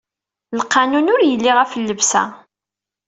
Lqanun 0.59 1.11
ur 1.13 1.21
yelli 1.23 1.51
ɣef 1.57 1.71
llebsa. 1.79 2.23